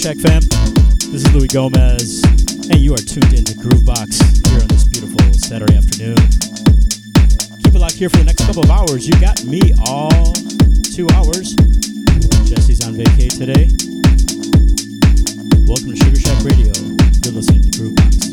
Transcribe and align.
Shack 0.00 0.16
fam. 0.16 0.40
This 1.12 1.26
is 1.26 1.34
Louis 1.34 1.48
Gomez, 1.48 2.22
and 2.70 2.76
you 2.80 2.94
are 2.94 3.04
tuned 3.04 3.34
into 3.34 3.52
Groovebox 3.52 4.48
here 4.48 4.62
on 4.62 4.68
this 4.68 4.84
beautiful 4.88 5.20
Saturday 5.34 5.76
afternoon. 5.76 6.16
Keep 7.62 7.74
it 7.74 7.78
locked 7.78 7.96
here 7.96 8.08
for 8.08 8.16
the 8.16 8.24
next 8.24 8.46
couple 8.46 8.64
of 8.64 8.70
hours. 8.70 9.06
You 9.06 9.12
got 9.20 9.44
me 9.44 9.74
all 9.84 10.32
two 10.96 11.06
hours. 11.12 11.52
Jesse's 12.48 12.80
on 12.80 12.94
vacay 12.94 13.28
today. 13.28 13.68
Welcome 15.68 15.90
to 15.90 15.96
Sugar 15.96 16.18
Shack 16.18 16.44
Radio. 16.44 16.72
You're 17.20 17.34
listening 17.36 17.60
to 17.60 17.70
Groovebox. 17.76 18.29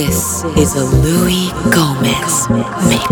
This 0.00 0.44
is 0.56 0.76
a 0.76 0.84
Louis 1.02 1.50
Gomez 1.74 2.48
mix. 2.48 3.09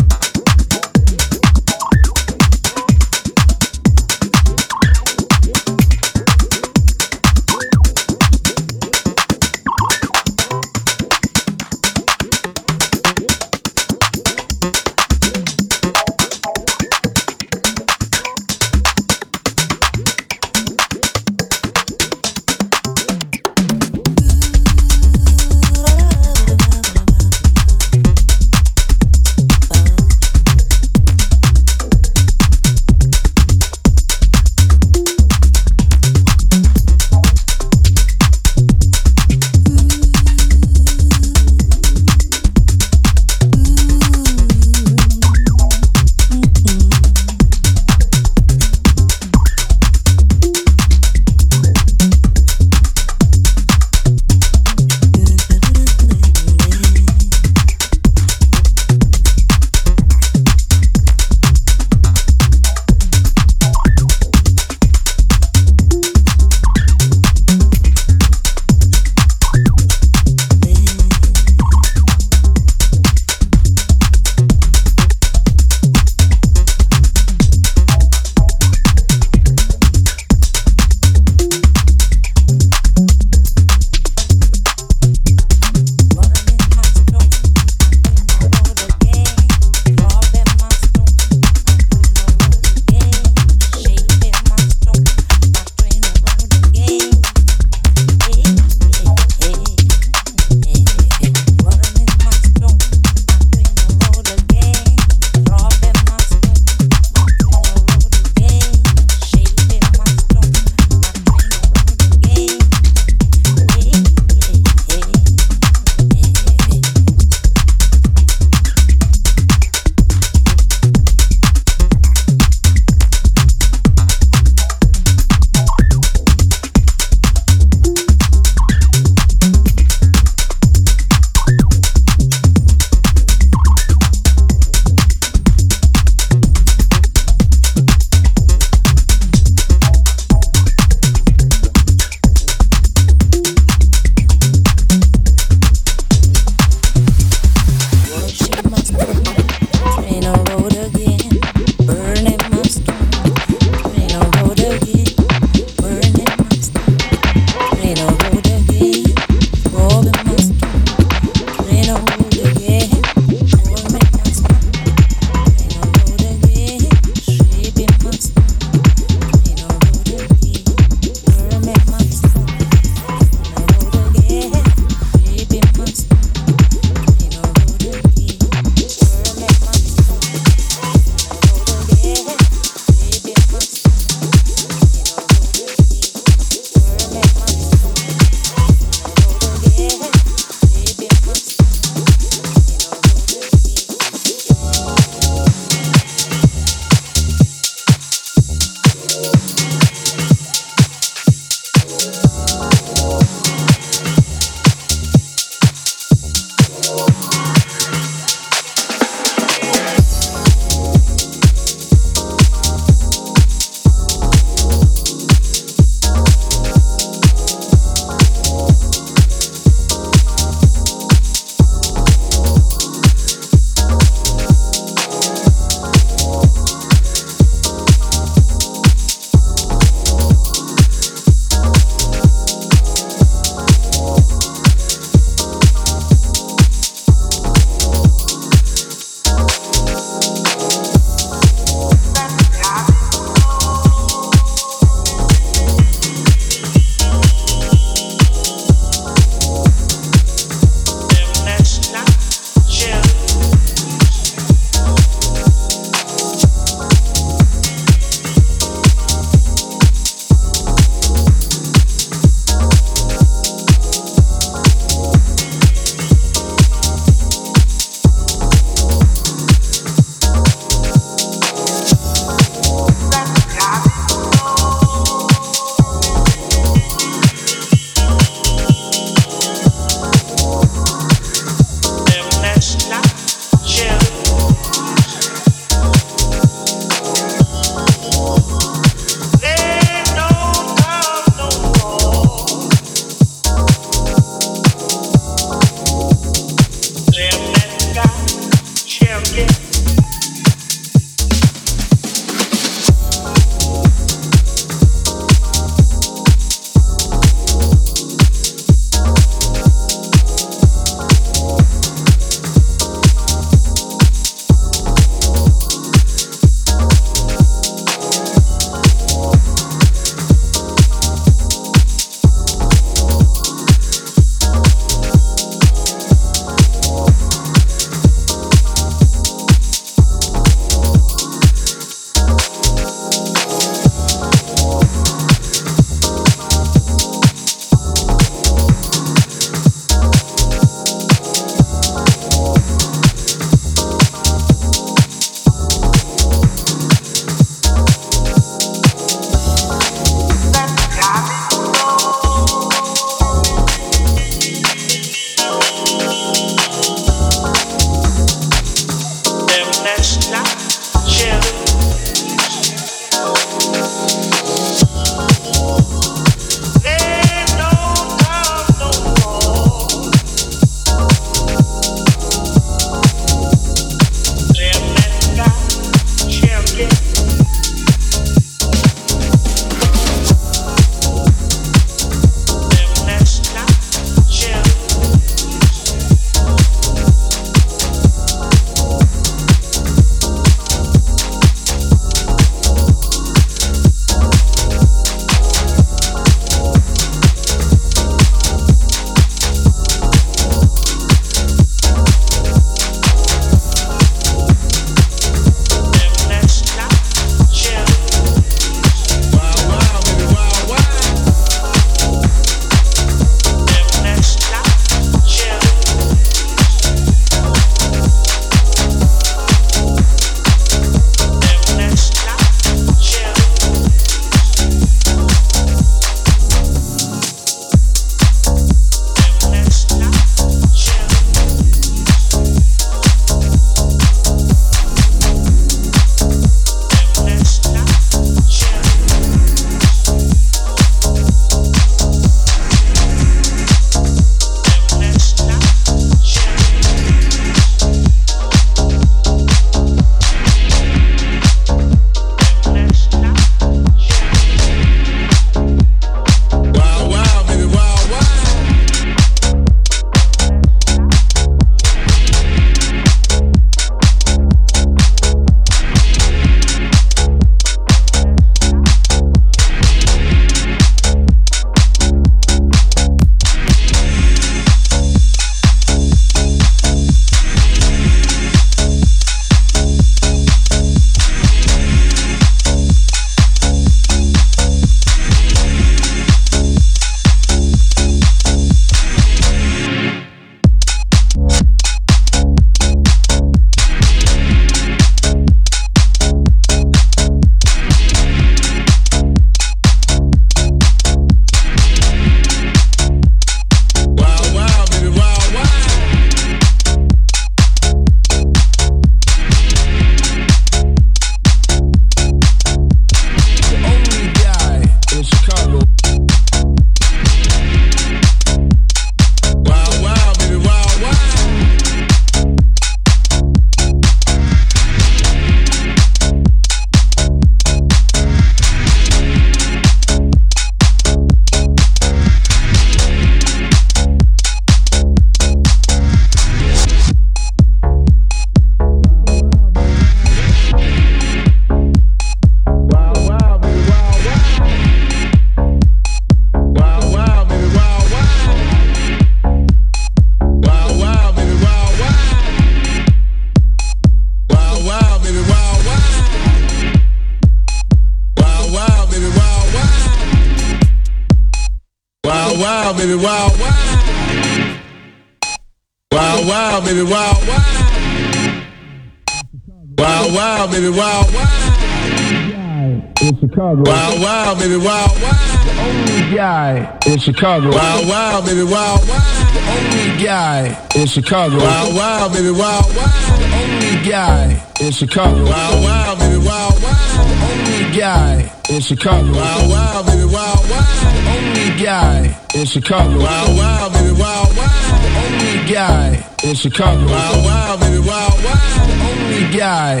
Chicago. 577.46 577.70
Wild, 577.70 578.08
wild, 578.08 578.44
baby, 578.44 578.62
wild, 578.64 579.08
wild. 579.08 579.22
The 579.54 579.62
only 579.70 580.24
guy 580.24 580.88
in 580.96 581.06
Chicago. 581.06 581.58
Wild, 581.58 581.94
wild, 581.94 582.32
baby, 582.32 582.50
wild, 582.50 582.96
wild. 582.96 583.38
The 583.38 583.46
only 583.62 584.10
guy 584.10 584.66
in 584.80 584.90
Chicago. 584.90 585.44
Wild, 585.44 585.84
wild, 585.84 586.18
baby, 586.18 586.38
wild, 586.44 586.82
wild. 586.82 586.98
The 587.30 587.36
only 587.46 587.96
guy 587.96 588.52
in 588.68 588.80
Chicago. 588.80 589.30
Wild, 589.30 589.70
wild, 589.70 590.06
baby, 590.06 590.24
wild, 590.24 590.70
wild. 590.70 590.86
The 591.14 591.22
only 591.38 591.84
guy 591.84 592.36
in 592.52 592.66
Chicago. 592.66 593.18
Wild, 593.20 593.56
wild, 593.56 593.92
baby, 593.92 594.20
wild, 594.20 594.56
wild. 594.56 595.02
The 595.04 595.10
only 595.22 595.72
guy 595.72 596.26
in 596.42 596.54
Chicago. 596.56 597.06
Wild, 597.06 597.44
wild, 597.44 597.78
baby, 597.78 597.98
wild, 597.98 598.44
wild. 598.44 598.88
The 598.90 598.96
only 599.06 599.56
guy. 599.56 600.00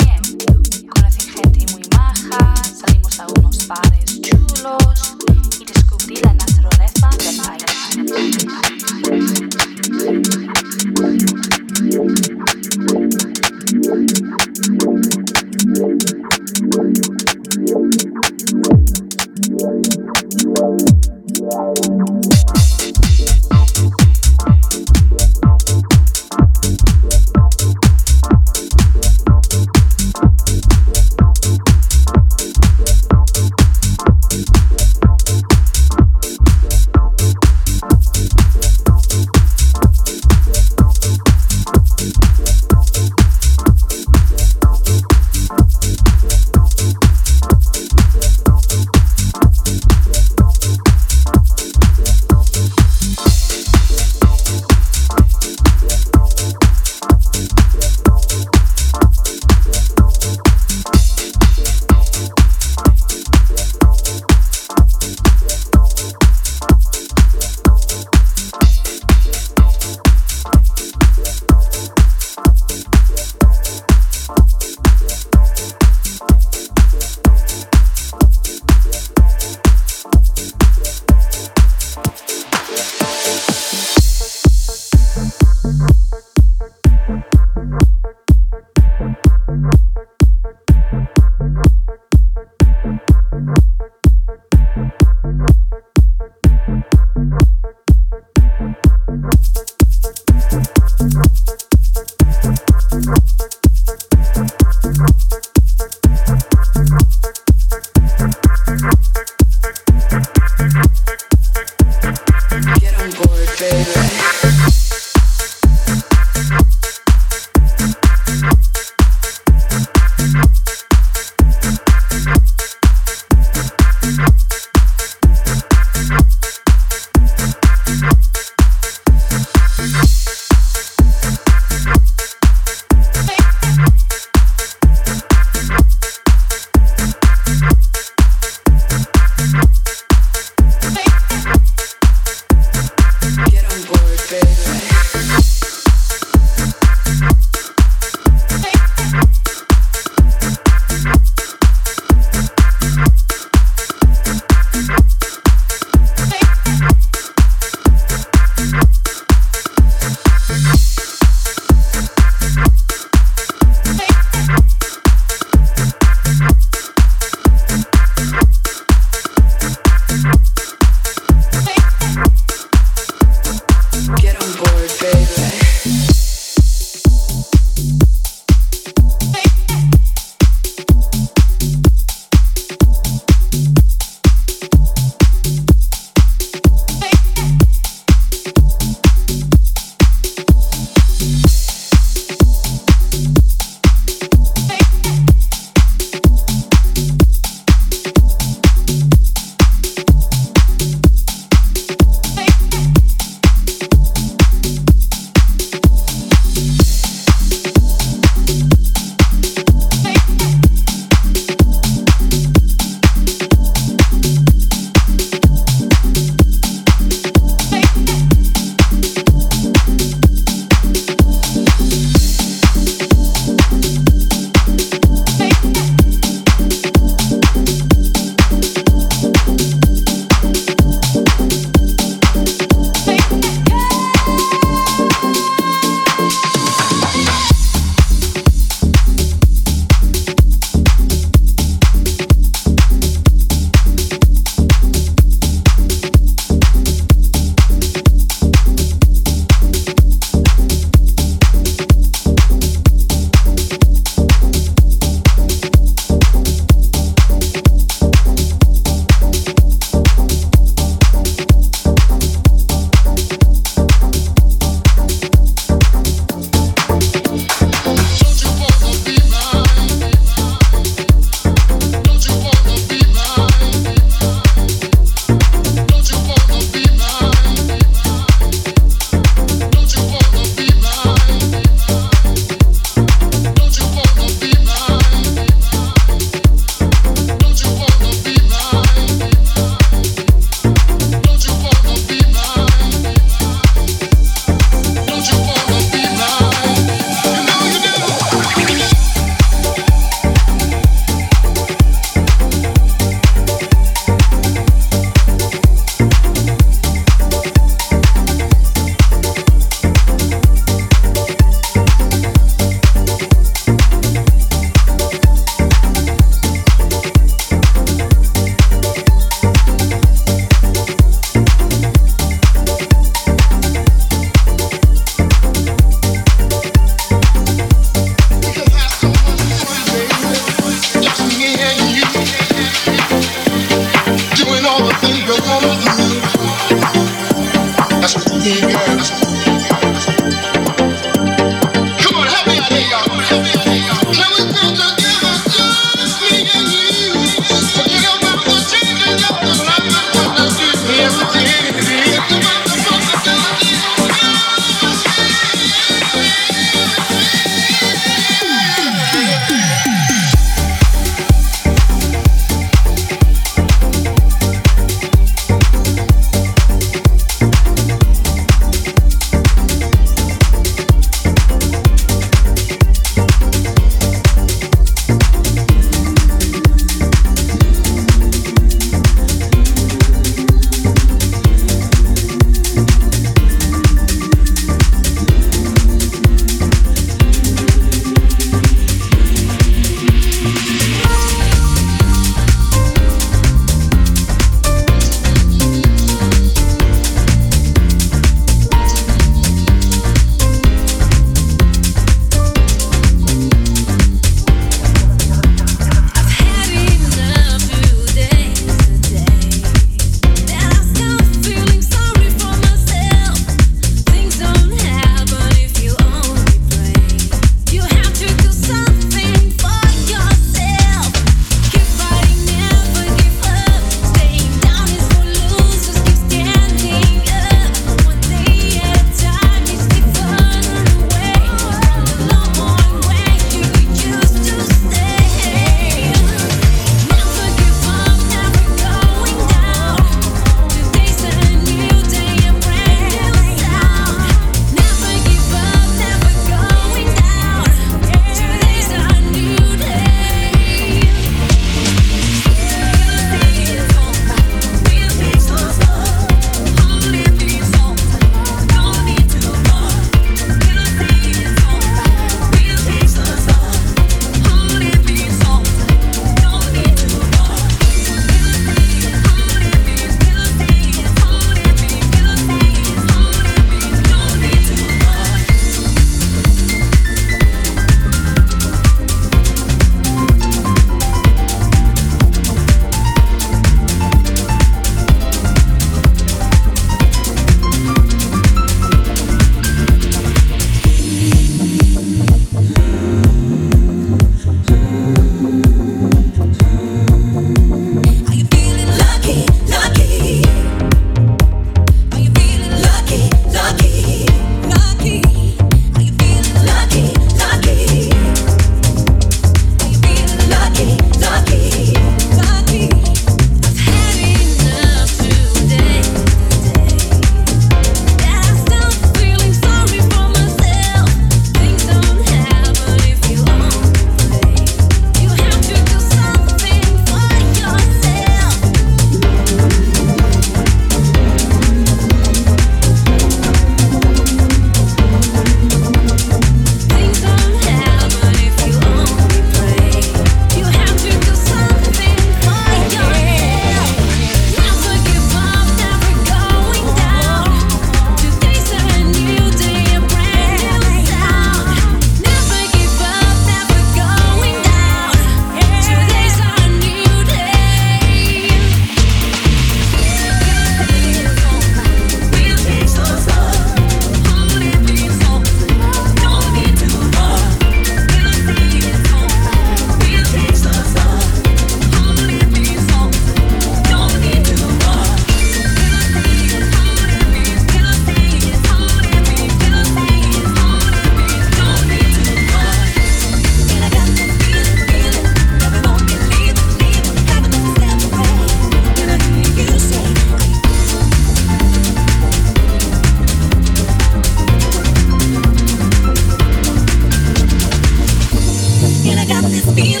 got 599.31 599.43
this 599.43 599.63
feeling. 599.73 600.00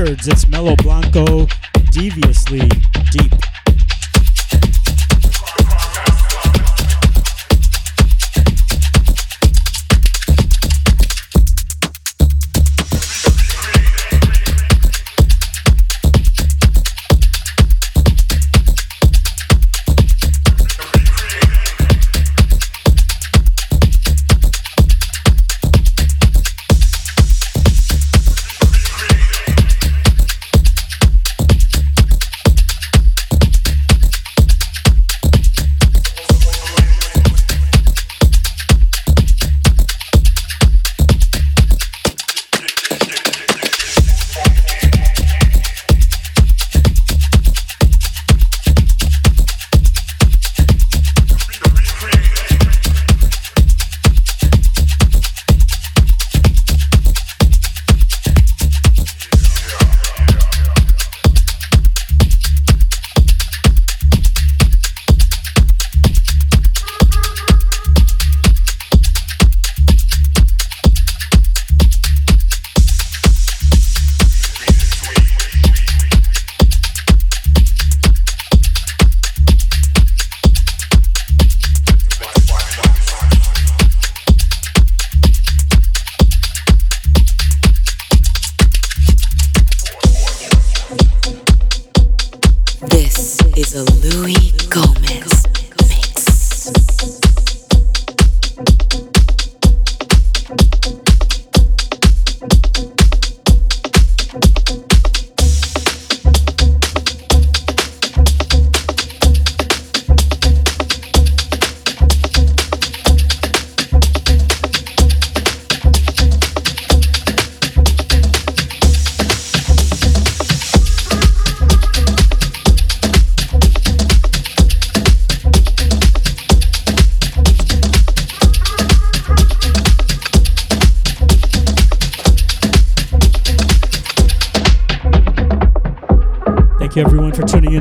Records. 0.00 0.28
It's 0.28 0.48
Mellow 0.48 0.74
Blanco, 0.76 1.29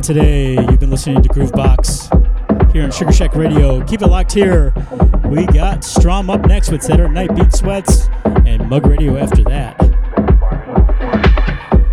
today. 0.10 0.54
You've 0.54 0.80
been 0.80 0.90
listening 0.90 1.22
to 1.22 1.30
Groovebox 1.30 2.72
here 2.72 2.84
on 2.84 2.92
Sugar 2.92 3.12
Shack 3.12 3.36
Radio. 3.36 3.84
Keep 3.86 4.02
it 4.02 4.08
locked 4.08 4.32
here. 4.32 4.74
We 5.26 5.46
got 5.46 5.84
Strom 5.84 6.30
up 6.30 6.46
next 6.46 6.72
with 6.72 6.82
Saturday 6.82 7.14
Night 7.14 7.36
Beat 7.36 7.54
Sweats 7.54 8.08
and 8.24 8.70
Mug 8.70 8.86
Radio 8.86 9.18
after 9.18 9.44
that. 9.44 9.76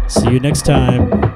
See 0.09 0.31
you 0.31 0.41
next 0.41 0.65
time. 0.65 1.36